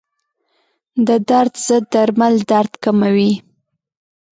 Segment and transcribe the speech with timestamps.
[1.07, 3.33] د درد ضد درمل درد کموي.